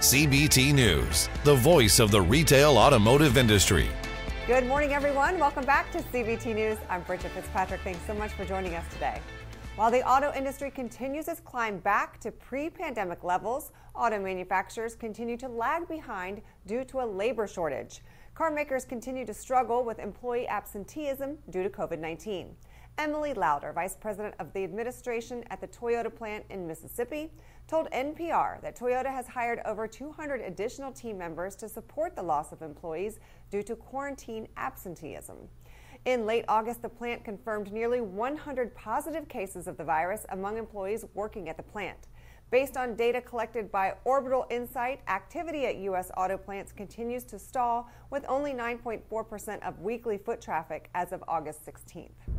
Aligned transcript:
CBT 0.00 0.74
News, 0.74 1.28
the 1.42 1.56
voice 1.56 1.98
of 1.98 2.12
the 2.12 2.20
retail 2.20 2.78
automotive 2.78 3.36
industry. 3.36 3.88
Good 4.46 4.64
morning, 4.64 4.92
everyone. 4.92 5.40
Welcome 5.40 5.64
back 5.64 5.90
to 5.90 5.98
CBT 5.98 6.54
News. 6.54 6.78
I'm 6.88 7.02
Bridget 7.02 7.32
Fitzpatrick. 7.32 7.80
Thanks 7.80 7.98
so 8.06 8.14
much 8.14 8.30
for 8.30 8.44
joining 8.44 8.76
us 8.76 8.84
today. 8.92 9.20
While 9.74 9.90
the 9.90 10.08
auto 10.08 10.32
industry 10.36 10.70
continues 10.70 11.26
its 11.26 11.40
climb 11.40 11.78
back 11.78 12.20
to 12.20 12.30
pre 12.30 12.70
pandemic 12.70 13.24
levels, 13.24 13.72
auto 13.92 14.20
manufacturers 14.20 14.94
continue 14.94 15.36
to 15.36 15.48
lag 15.48 15.88
behind 15.88 16.42
due 16.64 16.84
to 16.84 17.00
a 17.00 17.04
labor 17.04 17.48
shortage. 17.48 18.00
Car 18.36 18.52
makers 18.52 18.84
continue 18.84 19.26
to 19.26 19.34
struggle 19.34 19.82
with 19.82 19.98
employee 19.98 20.46
absenteeism 20.46 21.38
due 21.50 21.64
to 21.64 21.68
COVID 21.68 21.98
19. 21.98 22.54
Emily 22.98 23.32
Lauder, 23.32 23.72
Vice 23.72 23.96
President 23.96 24.34
of 24.40 24.52
the 24.52 24.64
Administration 24.64 25.44
at 25.50 25.60
the 25.60 25.68
Toyota 25.68 26.12
plant 26.12 26.44
in 26.50 26.66
Mississippi, 26.66 27.30
told 27.68 27.90
NPR 27.90 28.60
that 28.62 28.76
Toyota 28.76 29.12
has 29.12 29.28
hired 29.28 29.60
over 29.66 29.86
200 29.86 30.40
additional 30.40 30.90
team 30.90 31.18
members 31.18 31.54
to 31.56 31.68
support 31.68 32.16
the 32.16 32.22
loss 32.22 32.50
of 32.50 32.62
employees 32.62 33.20
due 33.50 33.62
to 33.62 33.76
quarantine 33.76 34.48
absenteeism. 34.56 35.36
In 36.06 36.24
late 36.24 36.46
August, 36.48 36.80
the 36.80 36.88
plant 36.88 37.24
confirmed 37.24 37.70
nearly 37.70 38.00
100 38.00 38.74
positive 38.74 39.28
cases 39.28 39.66
of 39.66 39.76
the 39.76 39.84
virus 39.84 40.24
among 40.30 40.56
employees 40.56 41.04
working 41.12 41.50
at 41.50 41.58
the 41.58 41.62
plant. 41.62 42.08
Based 42.50 42.78
on 42.78 42.94
data 42.94 43.20
collected 43.20 43.70
by 43.70 43.92
Orbital 44.06 44.46
Insight, 44.48 45.02
activity 45.06 45.66
at 45.66 45.76
U.S. 45.76 46.10
auto 46.16 46.38
plants 46.38 46.72
continues 46.72 47.24
to 47.24 47.38
stall 47.38 47.90
with 48.08 48.24
only 48.26 48.54
9.4% 48.54 49.68
of 49.68 49.80
weekly 49.80 50.16
foot 50.16 50.40
traffic 50.40 50.88
as 50.94 51.12
of 51.12 51.22
August 51.28 51.66
16th. 51.66 52.37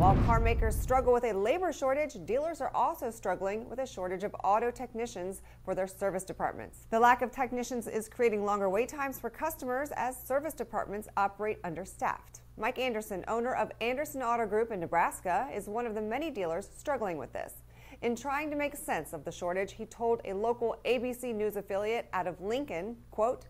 While 0.00 0.16
car 0.24 0.40
makers 0.40 0.80
struggle 0.80 1.12
with 1.12 1.24
a 1.24 1.34
labor 1.34 1.74
shortage, 1.74 2.16
dealers 2.24 2.62
are 2.62 2.74
also 2.74 3.10
struggling 3.10 3.68
with 3.68 3.80
a 3.80 3.86
shortage 3.86 4.24
of 4.24 4.34
auto 4.42 4.70
technicians 4.70 5.42
for 5.62 5.74
their 5.74 5.86
service 5.86 6.24
departments. 6.24 6.86
The 6.88 6.98
lack 6.98 7.20
of 7.20 7.30
technicians 7.30 7.86
is 7.86 8.08
creating 8.08 8.46
longer 8.46 8.70
wait 8.70 8.88
times 8.88 9.18
for 9.18 9.28
customers 9.28 9.90
as 9.96 10.16
service 10.16 10.54
departments 10.54 11.06
operate 11.18 11.58
understaffed. 11.64 12.40
Mike 12.56 12.78
Anderson, 12.78 13.26
owner 13.28 13.52
of 13.52 13.72
Anderson 13.82 14.22
Auto 14.22 14.46
Group 14.46 14.72
in 14.72 14.80
Nebraska, 14.80 15.50
is 15.54 15.68
one 15.68 15.84
of 15.84 15.94
the 15.94 16.00
many 16.00 16.30
dealers 16.30 16.70
struggling 16.78 17.18
with 17.18 17.34
this. 17.34 17.52
In 18.00 18.16
trying 18.16 18.48
to 18.48 18.56
make 18.56 18.76
sense 18.76 19.12
of 19.12 19.26
the 19.26 19.30
shortage, 19.30 19.72
he 19.72 19.84
told 19.84 20.22
a 20.24 20.32
local 20.32 20.78
ABC 20.86 21.34
News 21.34 21.56
affiliate 21.56 22.08
out 22.14 22.26
of 22.26 22.40
Lincoln, 22.40 22.96
quote, 23.10 23.48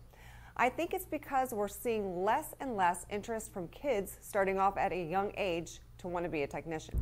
I 0.57 0.69
think 0.69 0.93
it's 0.93 1.05
because 1.05 1.53
we're 1.53 1.67
seeing 1.67 2.23
less 2.23 2.53
and 2.59 2.75
less 2.75 3.05
interest 3.09 3.53
from 3.53 3.67
kids 3.69 4.17
starting 4.21 4.59
off 4.59 4.77
at 4.77 4.91
a 4.91 5.03
young 5.03 5.31
age 5.37 5.79
to 5.99 6.07
want 6.07 6.25
to 6.25 6.29
be 6.29 6.43
a 6.43 6.47
technician. 6.47 6.99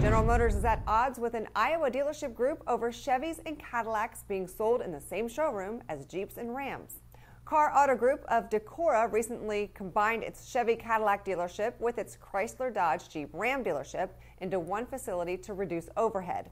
General 0.00 0.24
Motors 0.24 0.54
is 0.54 0.64
at 0.64 0.82
odds 0.86 1.18
with 1.18 1.34
an 1.34 1.48
Iowa 1.54 1.90
dealership 1.90 2.34
group 2.34 2.62
over 2.66 2.90
Chevys 2.90 3.40
and 3.46 3.58
Cadillacs 3.58 4.24
being 4.28 4.46
sold 4.46 4.80
in 4.80 4.92
the 4.92 5.00
same 5.00 5.28
showroom 5.28 5.82
as 5.88 6.06
Jeeps 6.06 6.38
and 6.38 6.54
Rams. 6.54 7.00
Car 7.44 7.72
Auto 7.74 7.94
Group 7.94 8.24
of 8.28 8.50
Decorah 8.50 9.12
recently 9.12 9.70
combined 9.74 10.24
its 10.24 10.50
Chevy 10.50 10.76
Cadillac 10.76 11.24
dealership 11.24 11.78
with 11.78 11.98
its 11.98 12.16
Chrysler 12.16 12.74
Dodge 12.74 13.08
Jeep 13.08 13.28
Ram 13.32 13.62
dealership 13.62 14.10
into 14.40 14.58
one 14.58 14.84
facility 14.84 15.36
to 15.38 15.54
reduce 15.54 15.88
overhead. 15.96 16.50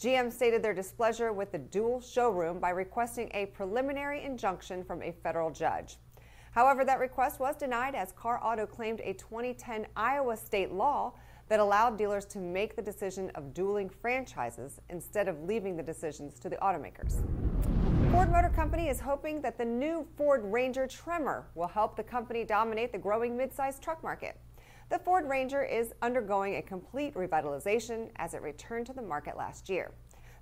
GM 0.00 0.32
stated 0.32 0.62
their 0.62 0.72
displeasure 0.72 1.30
with 1.30 1.52
the 1.52 1.58
dual 1.58 2.00
showroom 2.00 2.58
by 2.58 2.70
requesting 2.70 3.30
a 3.34 3.44
preliminary 3.46 4.24
injunction 4.24 4.82
from 4.82 5.02
a 5.02 5.12
federal 5.22 5.50
judge. 5.50 5.98
However, 6.52 6.86
that 6.86 7.00
request 7.00 7.38
was 7.38 7.54
denied 7.54 7.94
as 7.94 8.10
Car 8.12 8.40
Auto 8.42 8.64
claimed 8.64 9.00
a 9.04 9.12
2010 9.12 9.86
Iowa 9.94 10.38
state 10.38 10.72
law 10.72 11.12
that 11.48 11.60
allowed 11.60 11.98
dealers 11.98 12.24
to 12.26 12.38
make 12.38 12.76
the 12.76 12.82
decision 12.82 13.30
of 13.34 13.52
dueling 13.52 13.90
franchises 13.90 14.80
instead 14.88 15.28
of 15.28 15.42
leaving 15.42 15.76
the 15.76 15.82
decisions 15.82 16.40
to 16.40 16.48
the 16.48 16.56
automakers. 16.56 17.20
Ford 18.10 18.32
Motor 18.32 18.48
Company 18.48 18.88
is 18.88 19.00
hoping 19.00 19.42
that 19.42 19.58
the 19.58 19.66
new 19.66 20.06
Ford 20.16 20.42
Ranger 20.46 20.86
Tremor 20.86 21.46
will 21.54 21.68
help 21.68 21.94
the 21.94 22.02
company 22.02 22.42
dominate 22.42 22.90
the 22.90 22.98
growing 22.98 23.36
midsize 23.36 23.78
truck 23.78 24.02
market. 24.02 24.40
The 24.90 24.98
Ford 24.98 25.28
Ranger 25.28 25.62
is 25.62 25.94
undergoing 26.02 26.56
a 26.56 26.62
complete 26.62 27.14
revitalization 27.14 28.08
as 28.16 28.34
it 28.34 28.42
returned 28.42 28.86
to 28.86 28.92
the 28.92 29.00
market 29.00 29.36
last 29.36 29.68
year. 29.68 29.92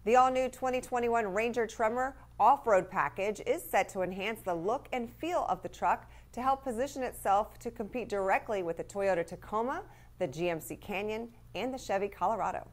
The 0.07 0.17
all 0.17 0.31
new 0.31 0.49
2021 0.49 1.35
Ranger 1.35 1.67
Tremor 1.67 2.17
off 2.41 2.67
road 2.67 2.91
package 2.91 3.43
is 3.47 3.63
set 3.63 3.91
to 3.91 4.01
enhance 4.01 4.41
the 4.41 4.55
look 4.55 4.89
and 4.95 5.13
feel 5.13 5.45
of 5.51 5.63
the 5.63 5.69
truck 5.69 6.11
to 6.33 6.41
help 6.41 6.65
position 6.65 7.03
itself 7.03 7.59
to 7.59 7.71
compete 7.71 8.09
directly 8.09 8.63
with 8.63 8.79
the 8.79 8.85
Toyota 8.85 9.27
Tacoma, 9.27 9.83
the 10.19 10.27
GMC 10.27 10.81
Canyon, 10.81 11.29
and 11.55 11.75
the 11.75 11.79
Chevy 11.79 12.09
Colorado. 12.09 12.67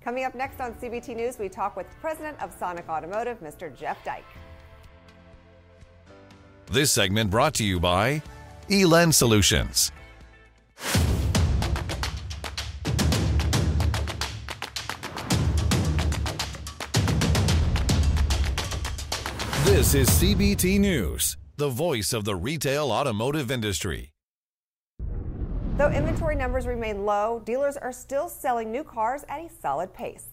Coming 0.00 0.24
up 0.24 0.34
next 0.34 0.62
on 0.62 0.72
CBT 0.72 1.14
News, 1.14 1.38
we 1.38 1.50
talk 1.50 1.76
with 1.76 1.86
President 2.00 2.40
of 2.42 2.54
Sonic 2.58 2.88
Automotive, 2.88 3.40
Mr. 3.40 3.76
Jeff 3.76 4.02
Dyke. 4.02 4.24
This 6.72 6.90
segment 6.90 7.30
brought 7.30 7.52
to 7.54 7.64
you 7.64 7.78
by 7.78 8.22
Elan 8.70 9.12
Solutions. 9.12 9.92
This 19.78 19.94
is 19.94 20.10
CBT 20.10 20.80
News, 20.80 21.36
the 21.56 21.68
voice 21.68 22.12
of 22.12 22.24
the 22.24 22.34
retail 22.34 22.90
automotive 22.90 23.48
industry. 23.48 24.12
Though 25.76 25.92
inventory 25.92 26.34
numbers 26.34 26.66
remain 26.66 27.04
low, 27.04 27.40
dealers 27.44 27.76
are 27.76 27.92
still 27.92 28.28
selling 28.28 28.72
new 28.72 28.82
cars 28.82 29.24
at 29.28 29.38
a 29.38 29.48
solid 29.48 29.94
pace. 29.94 30.30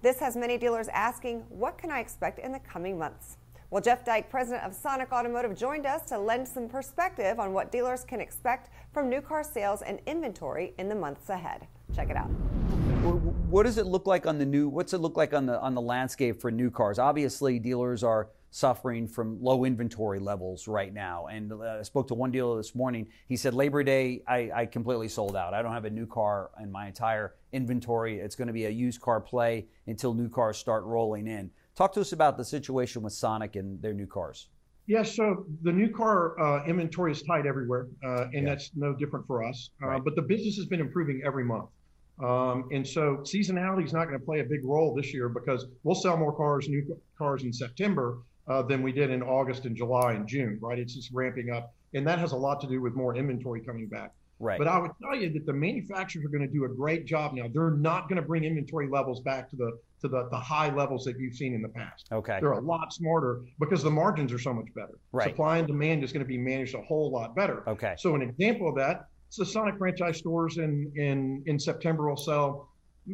This 0.00 0.18
has 0.20 0.34
many 0.34 0.56
dealers 0.56 0.88
asking, 0.88 1.40
what 1.50 1.76
can 1.76 1.90
I 1.90 2.00
expect 2.00 2.38
in 2.38 2.52
the 2.52 2.58
coming 2.58 2.98
months? 2.98 3.36
Well, 3.68 3.82
Jeff 3.82 4.02
Dyke, 4.02 4.30
president 4.30 4.64
of 4.64 4.74
Sonic 4.74 5.12
Automotive, 5.12 5.54
joined 5.54 5.84
us 5.84 6.08
to 6.08 6.16
lend 6.16 6.48
some 6.48 6.66
perspective 6.66 7.38
on 7.38 7.52
what 7.52 7.70
dealers 7.70 8.02
can 8.02 8.22
expect 8.22 8.70
from 8.94 9.10
new 9.10 9.20
car 9.20 9.44
sales 9.44 9.82
and 9.82 10.00
inventory 10.06 10.72
in 10.78 10.88
the 10.88 10.94
months 10.94 11.28
ahead. 11.28 11.66
Check 11.94 12.08
it 12.08 12.16
out. 12.16 12.28
What 13.50 13.64
does 13.64 13.76
it 13.76 13.84
look 13.84 14.06
like 14.06 14.26
on 14.26 14.38
the 14.38 14.46
new? 14.46 14.70
What's 14.70 14.94
it 14.94 14.98
look 14.98 15.18
like 15.18 15.34
on 15.34 15.44
the 15.44 15.60
on 15.60 15.74
the 15.74 15.82
landscape 15.82 16.40
for 16.40 16.50
new 16.50 16.70
cars? 16.70 16.98
Obviously, 16.98 17.58
dealers 17.58 18.02
are 18.02 18.30
suffering 18.56 19.06
from 19.06 19.38
low 19.42 19.64
inventory 19.64 20.18
levels 20.18 20.66
right 20.66 20.94
now. 20.94 21.26
And 21.26 21.52
uh, 21.52 21.76
I 21.80 21.82
spoke 21.82 22.08
to 22.08 22.14
one 22.14 22.30
dealer 22.30 22.56
this 22.56 22.74
morning. 22.74 23.06
He 23.28 23.36
said, 23.36 23.52
Labor 23.52 23.82
Day, 23.82 24.22
I, 24.26 24.50
I 24.54 24.64
completely 24.64 25.08
sold 25.08 25.36
out. 25.36 25.52
I 25.52 25.60
don't 25.60 25.74
have 25.74 25.84
a 25.84 25.90
new 25.90 26.06
car 26.06 26.50
in 26.62 26.72
my 26.72 26.86
entire 26.86 27.34
inventory. 27.52 28.18
It's 28.18 28.34
going 28.34 28.46
to 28.46 28.54
be 28.54 28.64
a 28.64 28.70
used 28.70 29.02
car 29.02 29.20
play 29.20 29.66
until 29.86 30.14
new 30.14 30.30
cars 30.30 30.56
start 30.56 30.84
rolling 30.84 31.26
in. 31.26 31.50
Talk 31.74 31.92
to 31.92 32.00
us 32.00 32.12
about 32.12 32.38
the 32.38 32.44
situation 32.46 33.02
with 33.02 33.12
Sonic 33.12 33.56
and 33.56 33.80
their 33.82 33.92
new 33.92 34.06
cars. 34.06 34.48
Yeah, 34.86 35.02
so 35.02 35.44
the 35.62 35.72
new 35.72 35.90
car 35.90 36.40
uh, 36.40 36.64
inventory 36.64 37.12
is 37.12 37.20
tight 37.24 37.44
everywhere, 37.44 37.88
uh, 38.02 38.28
and 38.32 38.44
yeah. 38.44 38.54
that's 38.54 38.70
no 38.74 38.94
different 38.94 39.26
for 39.26 39.44
us. 39.44 39.68
Uh, 39.82 39.88
right. 39.88 40.02
But 40.02 40.16
the 40.16 40.22
business 40.22 40.56
has 40.56 40.64
been 40.64 40.80
improving 40.80 41.20
every 41.26 41.44
month. 41.44 41.68
Um, 42.24 42.70
and 42.72 42.86
so 42.86 43.18
seasonality 43.18 43.84
is 43.84 43.92
not 43.92 44.06
going 44.06 44.18
to 44.18 44.24
play 44.24 44.40
a 44.40 44.44
big 44.44 44.64
role 44.64 44.94
this 44.94 45.12
year 45.12 45.28
because 45.28 45.66
we'll 45.82 45.94
sell 45.94 46.16
more 46.16 46.34
cars, 46.34 46.70
new 46.70 46.98
cars 47.18 47.42
in 47.42 47.52
September 47.52 48.20
uh, 48.48 48.62
than 48.62 48.82
we 48.82 48.92
did 48.92 49.10
in 49.10 49.22
August 49.22 49.64
and 49.64 49.76
July 49.76 50.12
and 50.12 50.26
June, 50.26 50.58
right? 50.60 50.78
It's 50.78 50.94
just 50.94 51.10
ramping 51.12 51.50
up. 51.50 51.74
And 51.94 52.06
that 52.06 52.18
has 52.18 52.32
a 52.32 52.36
lot 52.36 52.60
to 52.60 52.66
do 52.66 52.80
with 52.80 52.94
more 52.94 53.16
inventory 53.16 53.60
coming 53.60 53.88
back. 53.88 54.12
Right. 54.38 54.58
But 54.58 54.68
I 54.68 54.78
would 54.78 54.90
tell 55.02 55.16
you 55.16 55.32
that 55.32 55.46
the 55.46 55.52
manufacturers 55.52 56.24
are 56.24 56.28
going 56.28 56.46
to 56.46 56.52
do 56.52 56.64
a 56.64 56.68
great 56.68 57.06
job 57.06 57.32
now. 57.32 57.46
They're 57.52 57.70
not 57.70 58.08
going 58.08 58.20
to 58.20 58.26
bring 58.26 58.44
inventory 58.44 58.86
levels 58.88 59.20
back 59.20 59.48
to 59.50 59.56
the 59.56 59.78
to 60.02 60.08
the, 60.08 60.28
the 60.30 60.38
high 60.38 60.74
levels 60.74 61.04
that 61.04 61.18
you've 61.18 61.34
seen 61.34 61.54
in 61.54 61.62
the 61.62 61.70
past. 61.70 62.06
Okay. 62.12 62.38
They're 62.38 62.52
a 62.52 62.60
lot 62.60 62.92
smarter 62.92 63.40
because 63.58 63.82
the 63.82 63.90
margins 63.90 64.30
are 64.30 64.38
so 64.38 64.52
much 64.52 64.66
better. 64.74 64.98
Right. 65.10 65.30
Supply 65.30 65.58
and 65.58 65.66
demand 65.66 66.04
is 66.04 66.12
going 66.12 66.22
to 66.22 66.28
be 66.28 66.36
managed 66.36 66.74
a 66.74 66.82
whole 66.82 67.10
lot 67.10 67.34
better. 67.34 67.66
Okay. 67.66 67.94
So 67.96 68.14
an 68.14 68.20
example 68.20 68.68
of 68.68 68.74
that, 68.74 69.06
it's 69.28 69.38
the 69.38 69.46
Sonic 69.46 69.78
franchise 69.78 70.18
stores 70.18 70.58
in 70.58 70.92
in 70.96 71.42
in 71.46 71.58
September 71.58 72.08
will 72.08 72.18
sell 72.18 72.68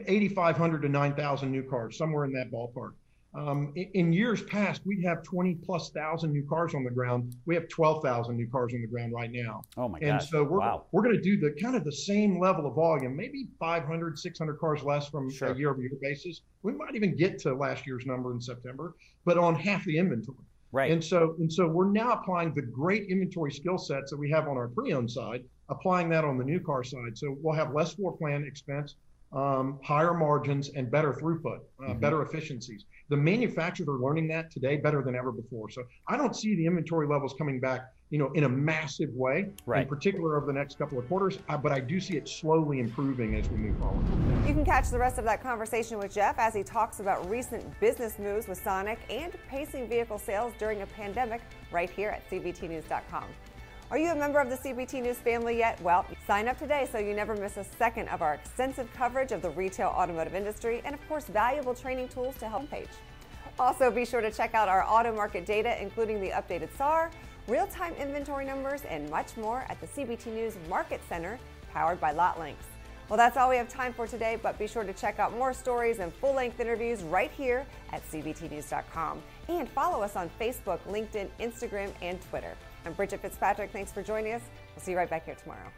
8,500 0.07 0.83
to 0.83 0.89
9,000 0.89 1.51
new 1.53 1.63
cars, 1.63 1.99
somewhere 1.99 2.25
in 2.25 2.33
that 2.33 2.51
ballpark. 2.51 2.93
Um, 3.35 3.73
in, 3.77 3.89
in, 3.95 4.13
years 4.13 4.43
past, 4.43 4.83
we'd 4.85 5.03
have 5.05 5.23
20 5.23 5.55
plus 5.55 5.91
thousand 5.91 6.33
new 6.33 6.45
cars 6.47 6.75
on 6.75 6.85
the 6.85 6.91
ground. 6.91 7.35
We 7.47 7.55
have 7.55 7.67
12,000 7.69 8.37
new 8.37 8.47
cars 8.47 8.75
on 8.75 8.83
the 8.83 8.87
ground 8.87 9.15
right 9.15 9.31
now. 9.33 9.63
Oh 9.79 9.89
my 9.89 10.01
God. 10.01 10.07
And 10.07 10.23
so 10.23 10.45
we're, 10.45 10.61
wow. 10.61 10.85
we're 10.93 11.03
going 11.03 11.17
to 11.17 11.23
do 11.23 11.41
the 11.41 11.51
kind 11.59 11.75
of 11.75 11.85
the 11.85 11.93
same 11.93 12.39
level 12.39 12.67
of 12.67 12.75
volume, 12.75 13.17
maybe 13.17 13.49
500, 13.59 14.19
600 14.19 14.59
cars 14.59 14.83
less 14.83 15.09
from 15.09 15.31
sure. 15.31 15.49
a 15.49 15.57
year 15.57 15.71
over 15.71 15.81
year 15.81 15.93
basis. 16.01 16.43
We 16.63 16.73
might 16.73 16.95
even 16.95 17.17
get 17.17 17.39
to 17.41 17.55
last 17.55 17.87
year's 17.87 18.05
number 18.05 18.33
in 18.33 18.41
September, 18.41 18.97
but 19.25 19.39
on 19.39 19.55
half 19.55 19.85
the 19.87 19.97
inventory. 19.97 20.37
Right. 20.71 20.91
And 20.91 21.03
so, 21.03 21.35
and 21.39 21.53
so 21.53 21.67
we're 21.67 21.91
now 21.91 22.13
applying 22.13 22.55
the 22.55 22.63
great 22.63 23.09
inventory 23.09 23.53
skill 23.53 23.79
sets 23.79 24.11
that 24.11 24.17
we 24.19 24.31
have 24.31 24.49
on 24.49 24.57
our 24.57 24.69
pre-owned 24.69 25.11
side, 25.11 25.45
applying 25.69 26.09
that 26.11 26.25
on 26.25 26.37
the 26.37 26.45
new 26.45 26.61
car 26.61 26.85
side. 26.85 27.17
So 27.17 27.37
we'll 27.41 27.55
have 27.55 27.75
less 27.75 27.95
floor 27.95 28.17
plan 28.17 28.45
expense, 28.45 28.97
um, 29.33 29.79
higher 29.83 30.15
margins, 30.15 30.71
and 30.71 30.91
better 30.91 31.13
throughput, 31.13 31.59
uh, 31.81 31.85
mm-hmm. 31.85 32.01
better 32.01 32.23
efficiencies 32.23 32.85
the 33.13 33.17
manufacturers 33.19 33.89
are 33.91 33.99
learning 33.99 34.27
that 34.29 34.51
today 34.51 34.79
better 34.79 35.03
than 35.03 35.15
ever 35.15 35.31
before. 35.33 35.69
So 35.69 35.83
I 36.09 36.17
don't 36.17 36.35
see 36.35 36.57
the 36.57 36.65
inventory 36.65 37.07
levels 37.07 37.35
coming 37.37 37.61
back, 37.61 37.83
you 38.09 38.19
know, 38.19 38.31
in 38.33 38.45
a 38.45 38.49
massive 38.49 39.11
way, 39.13 39.51
right. 39.67 39.83
in 39.83 39.89
particular 39.89 40.39
over 40.39 40.47
the 40.47 40.53
next 40.55 40.79
couple 40.79 40.99
of 40.99 41.07
quarters. 41.09 41.39
Uh, 41.47 41.59
but 41.59 41.73
I 41.73 41.81
do 41.81 42.01
see 42.01 42.17
it 42.17 42.27
slowly 42.27 42.81
improving 42.81 43.35
as 43.35 43.47
we 43.51 43.59
move 43.59 43.79
forward. 43.79 44.03
You 44.49 44.55
can 44.55 44.65
catch 44.65 44.89
the 44.89 44.99
rest 44.99 45.19
of 45.19 45.27
that 45.27 45.43
conversation 45.43 45.99
with 45.99 46.15
Jeff 46.15 46.39
as 46.39 46.55
he 46.55 46.63
talks 46.63 47.01
about 47.01 47.29
recent 47.29 47.79
business 47.81 48.19
moves 48.19 48.49
with 48.49 48.63
Sonic 48.63 48.99
and 49.11 49.35
pacing 49.47 49.91
vehicle 49.91 50.19
sales 50.19 50.55
during 50.59 50.81
a 50.81 50.87
pandemic 50.87 51.43
right 51.71 51.91
here 51.91 52.09
at 52.09 52.27
CBTNews.com. 52.31 53.25
Are 53.93 53.99
you 53.99 54.11
a 54.11 54.15
member 54.15 54.41
of 54.41 54.49
the 54.49 54.57
CBT 54.57 55.03
News 55.03 55.19
family 55.19 55.59
yet? 55.59 55.79
Well, 55.83 56.07
sign 56.27 56.49
up 56.49 56.59
today 56.59 56.89
so 56.91 56.97
you 56.97 57.13
never 57.13 57.37
miss 57.37 57.59
a 57.59 57.65
second 57.77 58.09
of 58.09 58.23
our 58.23 58.33
extensive 58.33 58.91
coverage 58.95 59.33
of 59.33 59.43
the 59.43 59.51
retail 59.51 59.89
automotive 59.89 60.35
industry 60.35 60.81
and, 60.87 60.95
of 60.95 61.09
course, 61.09 61.27
valuable 61.27 61.75
training 61.75 62.09
tools 62.09 62.35
to 62.39 62.49
help 62.49 62.71
page. 62.71 62.89
Also, 63.59 63.91
be 63.91 64.07
sure 64.07 64.23
to 64.23 64.31
check 64.31 64.55
out 64.55 64.67
our 64.67 64.83
auto 64.83 65.15
market 65.15 65.45
data, 65.45 65.79
including 65.79 66.23
the 66.23 66.31
updated 66.31 66.75
SAAR, 66.79 67.11
real 67.49 67.67
time 67.67 67.93
inventory 67.97 68.47
numbers, 68.47 68.81
and 68.89 69.11
much 69.11 69.37
more 69.37 69.67
at 69.69 69.79
the 69.83 69.87
CBT 69.89 70.29
News 70.29 70.57
Market 70.71 71.03
Center, 71.07 71.39
powered 71.71 72.01
by 72.01 72.15
LotLinx. 72.15 72.55
Well, 73.11 73.19
that's 73.19 73.37
all 73.37 73.51
we 73.51 73.59
have 73.59 73.69
time 73.69 73.93
for 73.93 74.07
today, 74.07 74.39
but 74.43 74.59
be 74.59 74.67
sure 74.67 74.85
to 74.85 74.93
check 74.95 75.19
out 75.19 75.37
more 75.37 75.53
stories 75.53 75.99
and 75.99 76.15
full 76.15 76.33
length 76.33 76.61
interviews 76.61 77.03
right 77.03 77.31
here 77.31 77.67
at 77.93 78.03
CBTNews.com. 78.11 79.23
And 79.49 79.69
follow 79.69 80.03
us 80.03 80.17
on 80.17 80.31
Facebook, 80.41 80.79
LinkedIn, 80.89 81.29
Instagram, 81.39 81.93
and 82.01 82.19
Twitter. 82.31 82.57
I'm 82.85 82.93
Bridget 82.95 83.23
Fitzpatrick. 83.23 83.71
Thanks 83.71 83.93
for 83.93 84.03
joining 84.03 84.35
us. 84.35 84.43
We'll 84.75 84.85
see 84.85 84.93
you 84.93 84.97
right 84.97 85.09
back 85.09 85.25
here 85.25 85.35
tomorrow. 85.35 85.71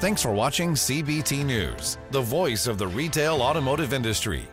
Thanks 0.00 0.20
for 0.20 0.32
watching 0.32 0.72
CBT 0.72 1.44
News, 1.44 1.96
the 2.10 2.20
voice 2.20 2.66
of 2.66 2.76
the 2.76 2.88
retail 2.88 3.40
automotive 3.40 3.92
industry. 3.92 4.48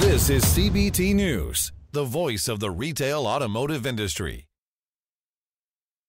This 0.00 0.30
is 0.30 0.44
CBT 0.44 1.14
News, 1.14 1.72
the 1.92 2.04
voice 2.04 2.48
of 2.48 2.58
the 2.60 2.70
retail 2.70 3.26
automotive 3.26 3.86
industry. 3.86 4.47